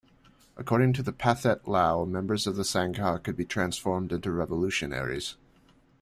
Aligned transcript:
According 0.57 0.93
to 0.93 1.03
the 1.03 1.13
Pathet 1.13 1.67
Lao, 1.67 2.05
members 2.05 2.47
of 2.47 2.55
the 2.55 2.63
Sangha 2.63 3.21
could 3.21 3.35
be 3.35 3.45
transformed 3.45 4.11
into 4.11 4.31
revolutionaries. 4.31 5.35